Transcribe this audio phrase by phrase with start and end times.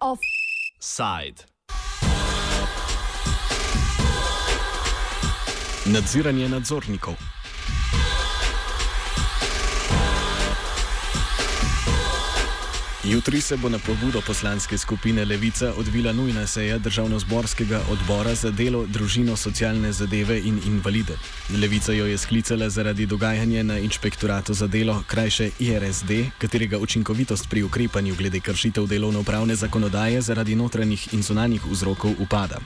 [0.00, 1.44] Offside.
[5.86, 7.14] Nadziranje nadzornikov.
[13.06, 18.86] Jutri se bo na pobudo poslanske skupine Levica odvila nujna seja državno-zborskega odbora za delo,
[18.86, 21.14] družino, socialne zadeve in invalide.
[21.60, 27.62] Levica jo je sklicala zaradi dogajanja na inšpektoratu za delo, krajše IRSD, katerega učinkovitost pri
[27.62, 32.58] ukrepanju glede kršitev delovno-pravne zakonodaje zaradi notranjih in zunanjih vzrokov upada.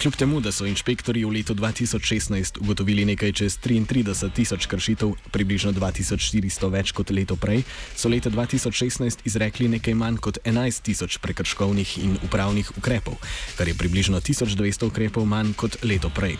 [0.00, 5.72] Kljub temu, da so inšpektori v letu 2016 ugotovili nekaj čez 33 tisoč kršitev, približno
[5.76, 7.64] 2400 več kot leto prej,
[7.96, 13.20] so leta 2016 izrekli nekaj manj kot 11 tisoč prekrškovnih in upravnih ukrepov,
[13.60, 16.38] kar je približno 1200 ukrepov manj kot leto prej.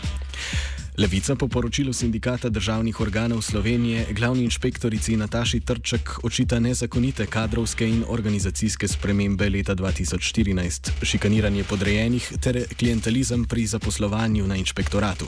[0.97, 8.03] Levica po poročilu sindikata državnih organov Slovenije glavni inšpektorici Nataši Trček očita nezakonite kadrovske in
[8.07, 15.25] organizacijske spremembe leta 2014, šikaniranje podrejenih ter klientelizem pri zaposlovanju na inšpektoratu.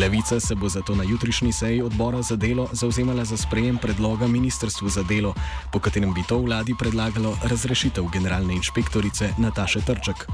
[0.00, 4.88] Levica se bo zato na jutrišnji seji odbora za delo zauzemala za sprejem predloga Ministrstvu
[4.88, 5.34] za delo,
[5.72, 10.26] po katerem bi to vladi predlagalo razrešitev generalne inšpektorice Nataše Trček.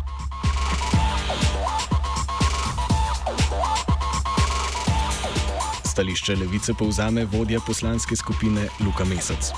[5.92, 9.50] Stališče levice povzame vodja poslanske skupine Luka Mesec.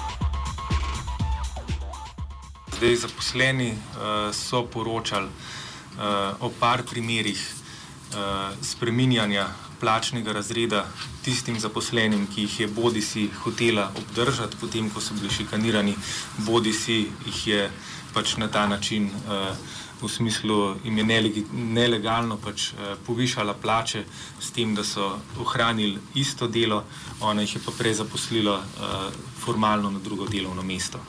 [2.76, 8.16] Zdaj, zaposleni uh, so poročali uh, o par primerih uh,
[8.62, 9.46] spreminjanja
[9.80, 10.82] plačnega razreda
[11.22, 15.94] tistim zaposlenim, ki jih je bodi si hotela obdržati, potem ko so bili šikanirani,
[16.38, 17.70] bodi si jih je
[18.14, 19.06] pač na ta način.
[19.06, 19.54] Uh,
[20.02, 21.04] v smislu jim je
[21.52, 24.04] nelegalno pač, eh, povišala plače,
[24.40, 26.84] s tem, da so ohranili isto delo,
[27.20, 29.10] ona jih je pa prej zaposlila eh,
[29.44, 31.00] formalno na drugo delovno mesto.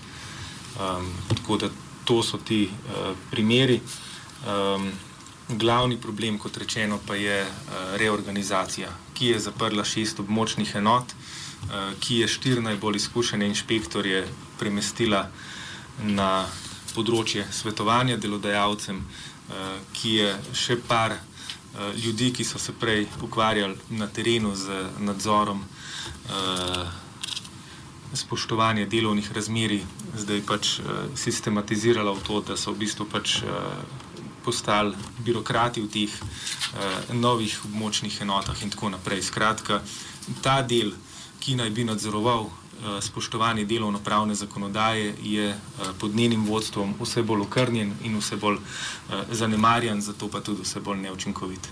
[0.75, 1.69] Um, tako da
[2.05, 3.79] to so ti uh, primeri.
[4.47, 4.91] Um,
[5.49, 11.93] glavni problem, kot rečeno, pa je uh, reorganizacija, ki je zaprla šest območnih enot, uh,
[11.99, 14.25] ki je štiri najbolj izkušene inšpektorje
[14.59, 15.29] premestila
[16.03, 16.45] na
[16.95, 23.97] področje svetovanja delodajalcem, uh, ki je še par uh, ljudi, ki so se prej ukvarjali
[23.99, 26.85] na terenu z nadzorom uh,
[28.15, 29.83] spoštovanja delovnih razmerij,
[30.15, 33.41] zdaj pač uh, sistematizirala v to, da so v bistvu pač.
[33.43, 34.03] Uh,
[34.45, 34.93] Postali
[35.25, 39.23] birokrati v teh eh, novih območnih enotah, in tako naprej.
[39.25, 39.79] Skratka,
[40.45, 40.91] ta del,
[41.41, 42.64] ki naj bi nadzoroval Eh,
[43.01, 45.57] spoštovanje delovno-pravne zakonodaje je eh,
[45.99, 50.79] pod njenim vodstvom vse bolj okrnjen in vse bolj eh, zanemarjan, zato pa tudi vse
[50.79, 51.69] bolj neučinkovit.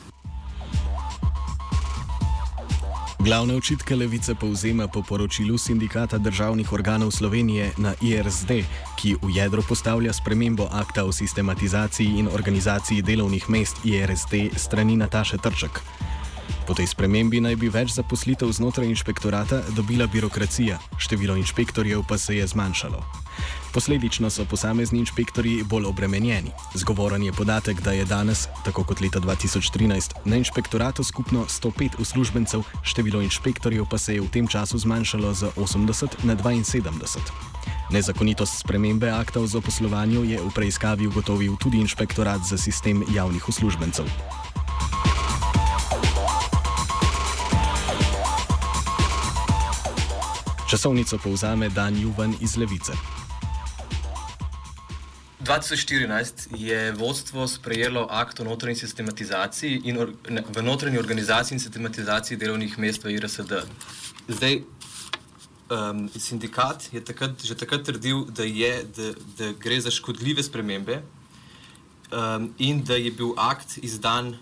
[3.19, 8.51] Glavne očitke levice povzema po poročilu sindikata državnih organov Slovenije na IRSD,
[8.99, 15.37] ki v jedro postavlja spremembo akta o sistematizaciji in organizaciji delovnih mest IRSD strani Nataše
[15.37, 15.79] Trček.
[16.63, 22.37] Po tej spremembi naj bi več zaposlitev znotraj inšpektorata dobila birokracija, število inšpektorjev pa se
[22.37, 23.03] je zmanjšalo.
[23.73, 26.53] Posledično so posamezni inšpektori bolj obremenjeni.
[26.77, 32.63] Zgovoren je podatek, da je danes, tako kot leta 2013, na inšpektoratu skupno 105 uslužbencev,
[32.83, 37.19] število inšpektorjev pa se je v tem času zmanjšalo z 80 na 72.
[37.91, 44.07] Nezakonitost spremembe akta o zaposlovanju je v preiskavi ugotovil tudi inšpektorat za sistem javnih uslužbencev.
[50.73, 52.97] Časovnico povzame Dan Juvan iz Levice.
[55.45, 61.61] 2014 je vodstvo sprejelo akt o notranji sistematizaciji in or, ne, v notranji organizaciji in
[61.61, 63.53] sistematizaciji delovnih mest v IRSD.
[64.27, 64.63] Zdaj,
[65.69, 71.03] um, sindikat je takrat, že takrat trdil, da, je, da, da gre za škodljive spremembe
[72.09, 74.33] um, in da je bil akt izdan,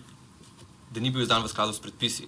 [0.96, 2.24] da ni bil izdan v skladu s predpisi.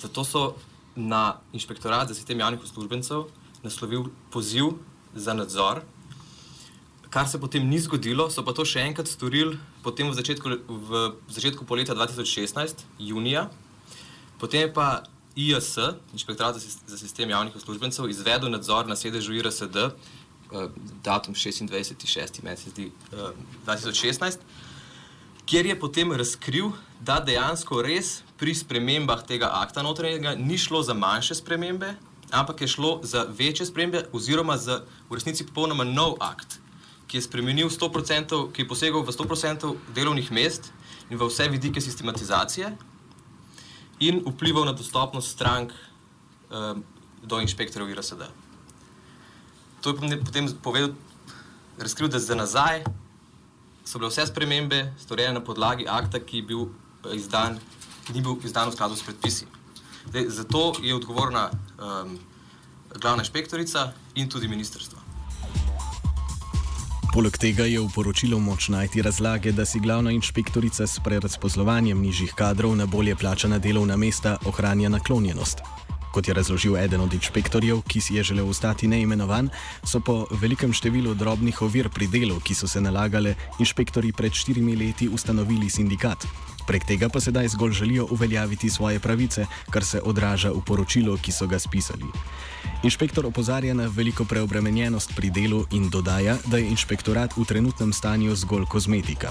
[0.00, 0.54] Zato so
[0.96, 3.28] na inšpektorat za sistem javnih uslužbencev
[3.62, 4.76] naslovil poziv
[5.14, 5.82] za nadzor.
[7.10, 11.00] Kar se potem ni zgodilo, so pa to še enkrat storili potem v začetku, v
[11.28, 13.50] začetku poletja 2016, junija.
[14.40, 15.04] Potem je pa
[15.36, 15.78] IS,
[16.12, 16.56] Inšpektorat
[16.86, 20.68] za sistem javnih uslužbencev, izvedel nadzor na sedežu IRSD, eh,
[21.04, 22.42] datum 26.6.
[22.42, 22.72] mesec
[23.64, 24.40] 2016,
[25.46, 30.94] kjer je potem razkril, da dejansko res pri spremembah tega akta notranjega ni šlo za
[30.94, 31.94] manjše spremembe,
[32.32, 36.58] ampak je šlo za večje spremembe, oziroma za v resnici popolnoma nov akt,
[37.06, 40.72] ki je spremenil 100%, ki je posegal v 100% delovnih mest
[41.10, 42.72] in v vse vidike sistematizacije
[44.00, 45.72] in vplival na dostopnost strank
[46.50, 46.82] um,
[47.22, 48.24] do inšpektorjev IRSD.
[49.82, 50.96] To je potem povedal,
[51.78, 52.84] razkril, da za nazaj
[53.84, 56.70] so bile vse spremembe storjene na podlagi akta, ki, bil
[57.14, 57.58] izdan,
[58.06, 59.46] ki ni bil izdan v skladu s predpisi.
[60.08, 62.18] Zdaj, zato je odgovorna um,
[63.00, 64.98] glavna inšpektorica in tudi ministrstvo.
[67.12, 72.32] Poleg tega je v poročilu moč najti razlage, da si glavna inšpektorica s prerazposlovanjem nižjih
[72.32, 75.60] kadrov na bolje plačana delovna mesta ohranja naklonjenost.
[76.12, 79.50] Kot je razložil eden od inšpektorjev, ki si je želel ostati neimenovan,
[79.84, 84.76] so po velikem številu drobnih ovir pri delu, ki so se nalagale, inšpektori pred štirimi
[84.76, 86.24] leti ustanovili sindikat.
[86.66, 91.32] Prek tega pa sedaj zgolj želijo uveljaviti svoje pravice, kar se odraža v poročilu, ki
[91.32, 92.06] so ga spisali.
[92.82, 98.36] Inšpektor opozarja na veliko preobremenjenost pri delu in dodaja, da je inšpektorat v trenutnem stanju
[98.36, 99.30] zgolj kozmetika.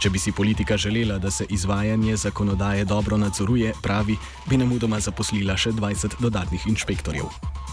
[0.00, 4.16] Če bi si politika želela, da se izvajanje zakonodaje dobro nadzoruje, pravi,
[4.46, 7.63] bi ne mudoma zaposlila še 20 dodatnih inšpektorjev.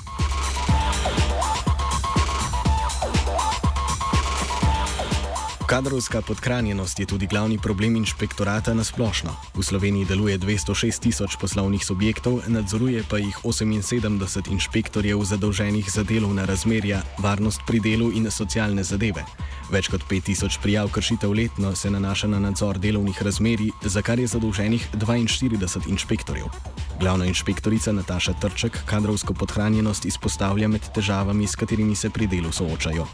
[5.72, 9.32] Kadrovska podhranjenost je tudi glavni problem inšpektorata na splošno.
[9.56, 16.44] V Sloveniji deluje 206 tisoč poslovnih subjektov, nadzoruje pa jih 78 inšpektorjev zadolženih za delovna
[16.46, 19.24] razmerja, varnost pri delu in socialne zadeve.
[19.72, 24.28] Več kot 5000 prijav kršitev letno se nanaša na nadzor delovnih razmerij, za kar je
[24.28, 26.52] zadolženih 42 inšpektorjev.
[27.00, 33.08] Glavna inšpektorica Nataša Trček kadrovsko podhranjenost izpostavlja med težavami, s katerimi se pri delu soočajo.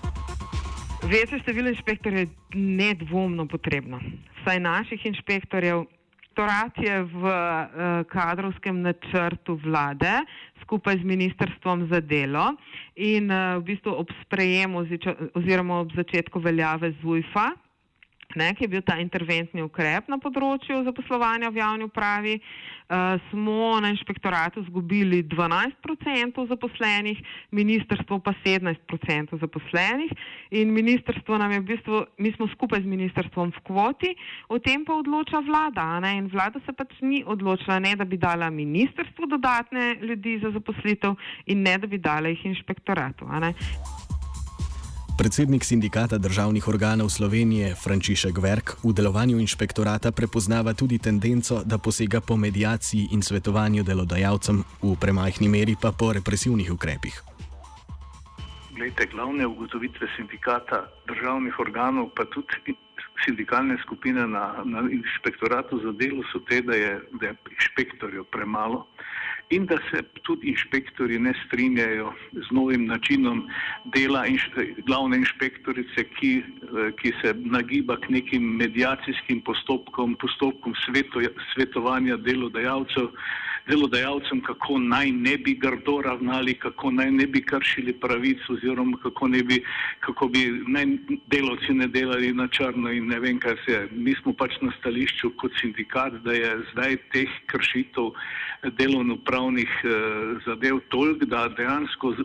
[1.04, 4.00] Večje število inšpektorjev je nedvomno potrebno.
[4.44, 5.86] Saj naših inšpektorjev,
[6.34, 10.24] torat je v uh, kadrovskem načrtu vlade
[10.62, 12.56] skupaj z Ministrstvom za delo
[12.96, 14.86] in uh, v bistvu ob sprejemu
[15.38, 17.52] oziroma ob začetku veljave ZUIFA,
[18.38, 23.80] ne, ki je bil ta interventni ukrep na področju zaposlovanja v javni upravi, uh, smo
[23.84, 30.12] na inšpektoratu zgubili 12% zaposlenih, ministrstvo pa 17% zaposlenih
[30.52, 34.12] in ministrstvo nam je v bistvu, mi smo skupaj z ministrstvom v kvoti,
[34.50, 38.18] o tem pa odloča vlada ne, in vlada se pač ni odločila ne, da bi
[38.18, 43.28] dala ministrstvu dodatne ljudi za zaposlitev in ne, da bi dala jih inšpektoratu.
[45.18, 52.22] Predsednik sindikata državnih organov Slovenije Frančišek Verk v delovanju inšpektorata prepoznava tudi tendenco, da posega
[52.22, 57.18] po medijaciji in svetovanju delodajalcem, v premajhni meri pa po represivnih ukrepih.
[58.78, 62.78] Glede, glavne ugotovitve sindikata državnih organov, pa tudi
[63.26, 68.86] sindikalne skupine na, na inšpektoratu za delo so te, da je, da je inšpektorjev premalo
[69.50, 73.46] in da se tudi inšpektori ne strinjajo z novim načinom
[73.96, 74.44] dela inš,
[74.88, 81.24] glavne inšpektorice, ki, eh, ki se nagiba k nekim medijacijskim postopkom, postopkom sveto,
[81.54, 83.12] svetovanja delodajalcev
[83.68, 89.28] delodajalcem, kako naj ne bi grdo ravnali, kako naj ne bi kršili pravic, oziroma kako,
[89.28, 89.64] bi,
[90.00, 90.86] kako bi naj
[91.28, 93.88] delavci ne delali na črno in ne vem, kaj se.
[93.92, 98.12] Mi smo pač na stališču kot sindikat, da je zdaj teh kršitev
[98.80, 99.92] delovno-pravnih eh,
[100.46, 102.16] zadev toliko, da dejansko.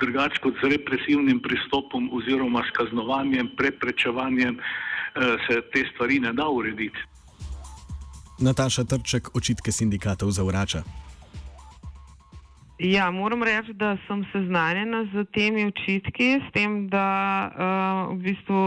[0.00, 6.48] Drugače kot z represivnim pristopom oziroma s kaznovanjem, preprečevanjem, eh, se te stvari ne da
[6.50, 7.13] urediti.
[8.44, 10.84] Nataša Trček očitke sindikatov zavrača.
[12.78, 17.08] Ja, moram reči, da sem seznanjena z temi očitki, s tem, da
[17.48, 18.60] uh, v bistvu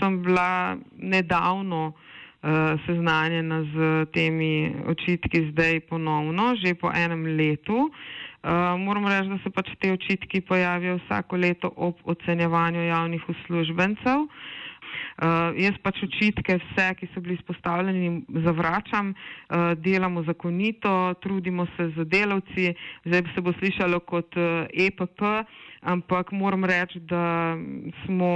[0.00, 3.76] sem bila nedavno uh, seznanjena z
[4.10, 7.92] temi očitki, zdaj ponovno, že po enem letu.
[8.42, 14.26] Uh, moram reči, da se pač te očitki pojavijo vsako leto ob ocenjevanju javnih uslužbencev.
[14.26, 14.61] Uh,
[15.12, 21.90] Uh, jaz pač očitke, vse, ki so bili izpostavljeni, zavračam, uh, delamo zakonito, trudimo se
[21.96, 22.72] z delavci,
[23.04, 25.20] zdaj se bo slišalo kot uh, EPP,
[25.82, 27.56] ampak moram reči, da
[28.06, 28.30] smo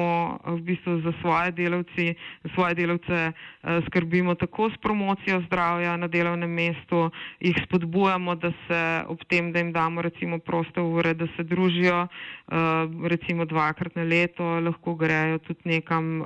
[0.45, 6.09] v bistvu za svoje, delavci, za svoje delavce uh, skrbimo tako s promocijo zdravja na
[6.09, 7.11] delovnem mestu,
[7.41, 12.03] jih spodbujamo, da se ob tem, da jim damo recimo proste ure, da se družijo
[12.03, 16.25] uh, recimo dvakrat na leto, lahko grejo tudi nekam.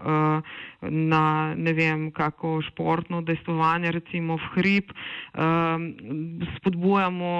[0.80, 4.92] Na ne vem, kako športno dejstvovanje, recimo v hrib,
[6.56, 7.32] spodbujamo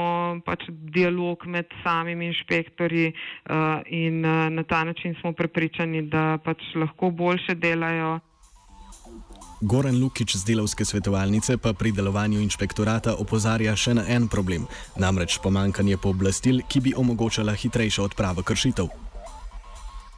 [0.45, 6.75] pač dialog med samimi inšpektori uh, in uh, na ta način smo prepričani, da pač
[6.75, 8.19] lahko boljše delajo.
[9.61, 14.65] Goran Lukič z delovske svetovalnice pa pri delovanju inšpektorata opozarja še na en problem,
[14.97, 18.89] namreč pomankanje pooblastil, ki bi omogočala hitrejšo odpravo kršitev.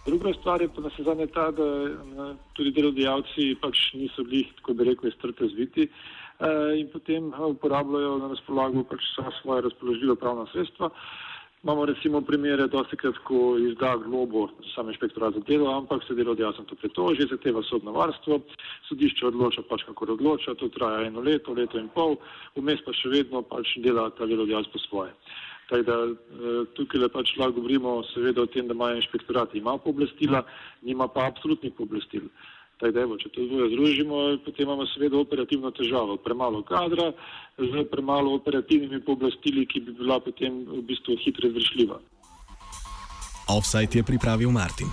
[0.07, 1.67] Druga stvar je pa na se zadnje ta, da
[2.55, 8.31] tudi delodajalci pač niso bili, tako bi rekel, strte zviti eh, in potem uporabljajo na
[8.35, 9.03] razpolago pač
[9.43, 10.91] svoje razpoložljiva pravna sredstva
[11.65, 16.65] Imamo recimo primere, dosti krat, ko izda globo sam inšpektorat za delo, ampak se delodajalcem
[16.67, 18.41] to pritoži, zahteva sodno varstvo,
[18.89, 22.17] sodišče odloča pač kako odloča, to traja eno leto, leto in pol,
[22.59, 25.15] vmes pa še vedno pač dela ta delodajalec po svoje.
[25.71, 30.43] Tako da eh, tukaj pač lahko govorimo seveda o tem, da ima inšpektorat ima pooblastila,
[30.83, 32.27] nima pa absolutnih pooblastil.
[32.83, 36.17] Tako da, evo, če to dvoje združimo, potem imamo seveda operativno težavo.
[36.19, 37.13] Premalo kadra
[37.55, 42.01] z premalo operativnimi pooblastili, ki bi bila potem v bistvu hitro izvršljiva.
[43.55, 44.91] Offside je pripravil Martin.